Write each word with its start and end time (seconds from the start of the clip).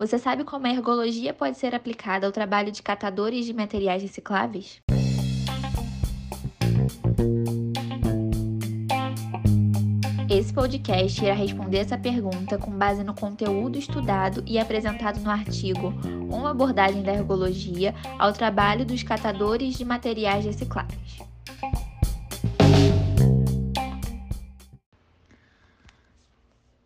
Você 0.00 0.18
sabe 0.18 0.44
como 0.44 0.66
a 0.66 0.70
ergologia 0.70 1.34
pode 1.34 1.58
ser 1.58 1.74
aplicada 1.74 2.26
ao 2.26 2.32
trabalho 2.32 2.72
de 2.72 2.82
catadores 2.82 3.44
de 3.44 3.52
materiais 3.52 4.00
recicláveis? 4.00 4.80
Esse 10.30 10.54
podcast 10.54 11.22
irá 11.22 11.34
responder 11.34 11.80
essa 11.80 11.98
pergunta 11.98 12.56
com 12.56 12.70
base 12.70 13.04
no 13.04 13.12
conteúdo 13.12 13.76
estudado 13.76 14.42
e 14.46 14.58
apresentado 14.58 15.20
no 15.20 15.28
artigo 15.28 15.92
Uma 16.32 16.52
abordagem 16.52 17.02
da 17.02 17.12
ergologia 17.12 17.94
ao 18.18 18.32
trabalho 18.32 18.86
dos 18.86 19.02
catadores 19.02 19.76
de 19.76 19.84
materiais 19.84 20.46
recicláveis. 20.46 21.29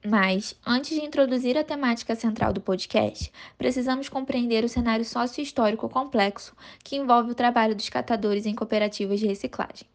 Mas, 0.07 0.55
antes 0.67 0.91
de 0.91 1.03
introduzir 1.03 1.57
a 1.57 1.65
temática 1.65 2.15
central 2.15 2.53
do 2.53 2.61
podcast, 2.61 3.33
precisamos 3.57 4.07
compreender 4.07 4.63
o 4.63 4.69
cenário 4.69 5.03
sócio-histórico 5.03 5.89
complexo 5.89 6.55
que 6.85 6.97
envolve 6.97 7.31
o 7.31 7.35
trabalho 7.35 7.75
dos 7.75 7.89
catadores 7.89 8.45
em 8.45 8.55
cooperativas 8.55 9.19
de 9.19 9.27
reciclagem. 9.27 9.89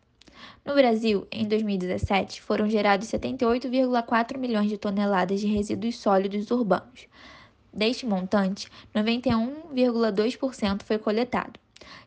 No 0.65 0.73
Brasil, 0.73 1.27
em 1.31 1.47
2017, 1.47 2.41
foram 2.41 2.67
gerados 2.67 3.07
78,4 3.07 4.35
milhões 4.39 4.69
de 4.69 4.79
toneladas 4.79 5.41
de 5.41 5.45
resíduos 5.45 5.97
sólidos 5.97 6.49
urbanos. 6.49 7.05
Deste 7.71 8.07
montante, 8.07 8.67
91,2% 8.95 10.81
foi 10.81 10.97
coletado, 10.97 11.59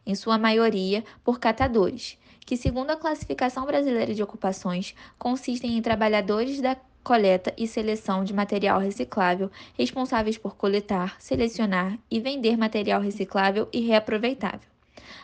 em 0.05 0.17
sua 0.17 0.37
maioria 0.39 1.05
por 1.23 1.39
catadores, 1.39 2.19
que, 2.45 2.57
segundo 2.57 2.91
a 2.91 2.97
Classificação 2.97 3.65
Brasileira 3.65 4.13
de 4.13 4.25
Ocupações, 4.25 4.93
consistem 5.17 5.79
em 5.79 5.83
trabalhadores 5.83 6.61
da 6.61 6.77
coleta 7.03 7.53
e 7.57 7.67
seleção 7.67 8.25
de 8.25 8.33
material 8.33 8.79
reciclável, 8.79 9.51
responsáveis 9.77 10.39
por 10.39 10.57
coletar, 10.57 11.17
selecionar 11.19 11.99
e 12.11 12.21
vender 12.21 12.57
material 12.57 13.01
reciclável 13.01 13.69
e 13.73 13.81
reaproveitável. 13.81 14.69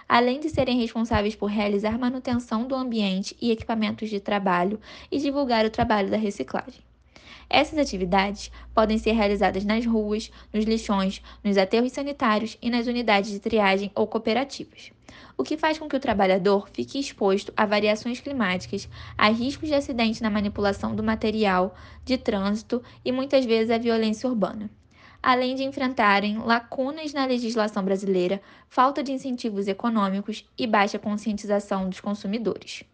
Além 0.09 0.41
de 0.41 0.49
serem 0.49 0.81
responsáveis 0.81 1.37
por 1.37 1.47
realizar 1.47 1.99
manutenção 1.99 2.67
do 2.67 2.75
ambiente 2.75 3.37
e 3.41 3.51
equipamentos 3.51 4.09
de 4.09 4.19
trabalho 4.19 4.81
e 5.11 5.19
divulgar 5.19 5.65
o 5.65 5.71
trabalho 5.71 6.11
da 6.11 6.17
reciclagem. 6.17 6.88
Essas 7.51 7.79
atividades 7.79 8.51
podem 8.75 8.99
ser 8.99 9.13
realizadas 9.13 9.65
nas 9.65 9.87
ruas, 9.87 10.31
nos 10.53 10.65
lixões, 10.65 11.23
nos 11.43 11.57
aterros 11.57 11.93
sanitários 11.93 12.59
e 12.61 12.71
nas 12.71 12.87
unidades 12.87 13.31
de 13.31 13.41
triagem 13.41 13.91
ou 13.95 14.07
cooperativas 14.07 14.93
o 15.37 15.45
que 15.45 15.57
faz 15.57 15.79
com 15.79 15.89
que 15.89 15.97
o 15.97 16.01
trabalhador 16.01 16.69
fique 16.73 16.99
exposto 16.99 17.53
a 17.57 17.65
variações 17.65 18.21
climáticas, 18.21 18.89
a 19.17 19.29
riscos 19.29 19.69
de 19.69 19.75
acidente 19.75 20.23
na 20.23 20.29
manipulação 20.29 20.95
do 20.95 21.03
material, 21.03 21.75
de 22.05 22.19
trânsito 22.19 22.83
e 23.05 23.13
muitas 23.13 23.45
vezes 23.45 23.71
a 23.71 23.79
violência 23.79 24.29
urbana. 24.29 24.69
Além 25.23 25.55
de 25.55 25.65
enfrentarem 25.65 26.39
lacunas 26.39 27.13
na 27.13 27.25
legislação 27.25 27.85
brasileira, 27.85 28.41
falta 28.69 29.03
de 29.03 29.13
incentivos 29.13 29.67
econômicos 29.67 30.45
e 30.57 30.67
baixa 30.67 30.99
conscientização 30.99 31.89
dos 31.89 32.01
consumidores. 32.01 32.85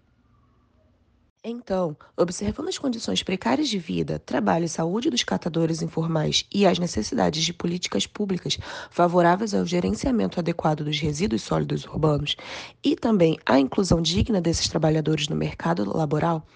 Então, 1.47 1.95
observando 2.17 2.69
as 2.69 2.79
condições 2.79 3.23
precárias 3.23 3.69
de 3.69 3.79
vida, 3.79 4.19
trabalho 4.19 4.65
e 4.65 4.69
saúde 4.69 5.11
dos 5.11 5.23
catadores 5.23 5.83
informais 5.83 6.47
e 6.51 6.65
as 6.65 6.79
necessidades 6.79 7.45
de 7.45 7.53
políticas 7.53 8.07
públicas 8.07 8.57
favoráveis 8.91 9.53
ao 9.53 9.67
gerenciamento 9.67 10.41
adequado 10.41 10.83
dos 10.83 10.99
resíduos 10.99 11.43
sólidos 11.43 11.85
urbanos 11.85 12.35
e 12.83 12.97
também 12.97 13.39
à 13.45 13.61
inclusão 13.61 14.01
digna 14.01 14.41
desses 14.41 14.69
trabalhadores 14.69 15.29
no 15.29 15.37
mercado 15.37 15.85
laboral, 15.95 16.47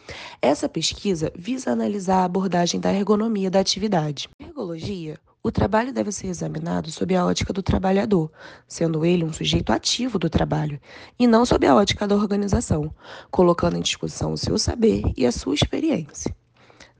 essa 0.41 0.71
pesquisa 0.71 1.31
visa 1.37 1.71
analisar 1.71 2.21
a 2.21 2.25
abordagem 2.25 2.81
da 2.81 2.91
ergonomia 2.91 3.51
da 3.51 3.61
atividade. 3.61 4.27
ergologia 4.41 5.21
o 5.43 5.53
trabalho 5.53 5.93
deve 5.93 6.11
ser 6.11 6.27
examinado 6.27 6.91
sob 6.91 7.15
a 7.15 7.25
ótica 7.25 7.53
do 7.53 7.63
trabalhador, 7.63 8.31
sendo 8.67 9.05
ele 9.05 9.25
um 9.25 9.33
sujeito 9.33 9.73
ativo 9.73 10.19
do 10.19 10.29
trabalho, 10.29 10.81
e 11.19 11.27
não 11.27 11.47
sob 11.47 11.67
a 11.67 11.75
ótica 11.75 12.07
da 12.07 12.17
organização, 12.17 12.93
colocando 13.31 13.77
em 13.77 13.81
discussão 13.81 14.33
o 14.33 14.39
seu 14.39 14.59
saber 14.59 15.03
e 15.17 15.25
a 15.25 15.33
sua 15.33 15.55
experiência. 15.55 16.35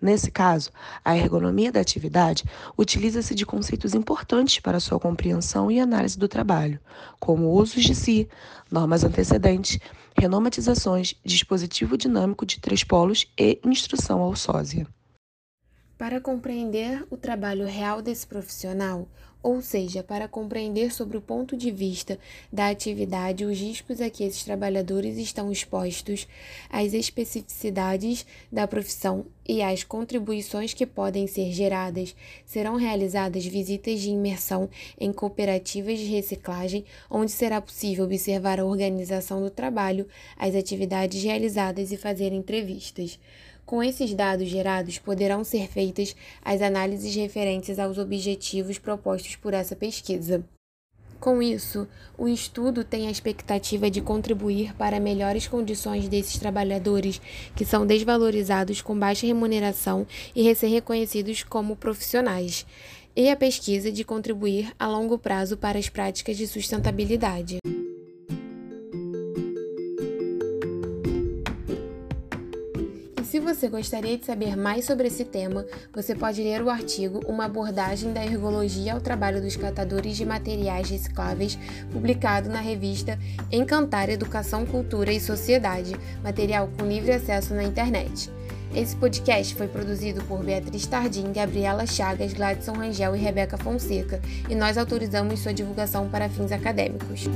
Nesse 0.01 0.31
caso, 0.31 0.71
a 1.05 1.17
ergonomia 1.17 1.73
da 1.73 1.81
atividade 1.81 2.45
utiliza-se 2.77 3.35
de 3.35 3.45
conceitos 3.45 3.95
importantes 3.95 4.61
para 4.61 4.79
sua 4.79 5.01
compreensão 5.01 5.71
e 5.71 5.81
análise 5.81 6.17
do 6.17 6.29
trabalho, 6.29 6.79
como 7.19 7.51
usos 7.51 7.83
de 7.83 7.97
si, 7.97 8.29
normas 8.71 9.03
antecedentes, 9.03 9.81
renomatizações, 10.17 11.15
dispositivo 11.25 11.99
dinâmico 11.99 12.47
de 12.47 12.61
três 12.61 12.85
polos 12.85 13.27
e 13.37 13.61
instrução 13.65 14.21
ao 14.21 14.37
sósia. 14.37 14.87
Para 15.99 16.21
compreender 16.21 17.05
o 17.11 17.17
trabalho 17.17 17.67
real 17.67 18.01
desse 18.01 18.25
profissional, 18.25 19.09
ou 19.43 19.61
seja, 19.61 20.01
para 20.01 20.29
compreender 20.29 20.93
sobre 20.93 21.17
o 21.17 21.21
ponto 21.21 21.57
de 21.57 21.73
vista 21.73 22.17
da 22.53 22.69
atividade 22.69 23.45
os 23.45 23.59
riscos 23.59 24.01
a 24.01 24.09
que 24.09 24.23
esses 24.23 24.45
trabalhadores 24.45 25.19
estão 25.19 25.51
expostos, 25.51 26.29
as 26.71 26.95
especificidades 26.95 28.25
da 28.51 28.69
profissão 28.69 29.27
e 29.45 29.61
as 29.61 29.83
contribuições 29.83 30.73
que 30.73 30.87
podem 30.87 31.27
ser 31.27 31.51
geradas, 31.51 32.15
serão 32.47 32.77
realizadas 32.77 33.45
visitas 33.45 34.01
de 34.01 34.11
imersão 34.11 34.71
em 35.01 35.13
cooperativas 35.13 35.99
de 35.99 36.05
reciclagem, 36.05 36.85
onde 37.11 37.33
será 37.33 37.61
possível 37.61 38.05
observar 38.05 38.61
a 38.61 38.65
organização 38.65 39.43
do 39.43 39.51
trabalho, 39.51 40.07
as 40.37 40.55
atividades 40.55 41.25
realizadas 41.25 41.91
e 41.91 41.97
fazer 41.97 42.33
entrevistas. 42.33 43.19
Com 43.69 43.83
esses 43.83 44.15
dados 44.15 44.49
gerados, 44.49 44.99
poderão 44.99 45.45
ser 45.45 45.69
feitas 45.69 46.17
as 46.43 46.63
análises 46.63 47.15
referentes 47.15 47.79
aos 47.79 47.99
objetivos 47.99 48.79
propostos 48.79 49.37
por 49.37 49.53
essa 49.53 49.77
pesquisa. 49.77 50.43
Com 51.21 51.43
isso, 51.43 51.87
o 52.17 52.27
estudo 52.27 52.83
tem 52.83 53.09
a 53.09 53.11
expectativa 53.11 53.91
de 53.91 54.01
contribuir 54.01 54.75
para 54.77 54.99
melhores 54.99 55.47
condições 55.47 56.09
desses 56.09 56.39
trabalhadores 56.39 57.21
que 57.55 57.67
são 57.67 57.87
desvalorizados 57.87 58.81
com 58.81 58.99
baixa 58.99 59.27
remuneração 59.27 60.07
e 60.35 60.55
ser 60.55 60.69
reconhecidos 60.69 61.43
como 61.43 61.77
profissionais, 61.77 62.65
e 63.15 63.29
a 63.29 63.37
pesquisa 63.37 63.93
de 63.93 64.03
contribuir 64.03 64.73
a 64.79 64.89
longo 64.89 65.19
prazo 65.19 65.59
para 65.59 65.79
as 65.79 65.91
práticas 65.91 66.39
de 66.39 66.47
sustentabilidade. 66.47 67.59
Se 73.29 73.39
você 73.39 73.69
gostaria 73.69 74.17
de 74.17 74.25
saber 74.25 74.57
mais 74.57 74.87
sobre 74.87 75.09
esse 75.09 75.23
tema, 75.23 75.67
você 75.93 76.15
pode 76.15 76.43
ler 76.43 76.63
o 76.63 76.71
artigo 76.71 77.21
Uma 77.29 77.45
abordagem 77.45 78.11
da 78.11 78.25
ergologia 78.25 78.95
ao 78.95 79.03
trabalho 79.03 79.43
dos 79.43 79.55
catadores 79.55 80.17
de 80.17 80.25
materiais 80.25 80.89
recicláveis, 80.89 81.59
publicado 81.93 82.49
na 82.49 82.59
revista 82.59 83.19
Encantar 83.53 84.09
Educação, 84.09 84.65
Cultura 84.65 85.13
e 85.13 85.21
Sociedade, 85.21 85.95
material 86.25 86.71
com 86.79 86.87
livre 86.87 87.13
acesso 87.13 87.53
na 87.53 87.65
internet. 87.65 88.31
Esse 88.75 88.97
podcast 88.97 89.55
foi 89.55 89.69
produzido 89.69 90.25
por 90.25 90.43
Beatriz 90.43 90.87
Tardim, 90.87 91.31
Gabriela 91.31 91.85
Chagas, 91.85 92.33
Gladson 92.33 92.73
Rangel 92.73 93.15
e 93.15 93.19
Rebeca 93.19 93.59
Fonseca, 93.59 94.23
e 94.49 94.55
nós 94.55 94.79
autorizamos 94.79 95.41
sua 95.41 95.53
divulgação 95.53 96.09
para 96.09 96.31
fins 96.31 96.51
acadêmicos. 96.51 97.29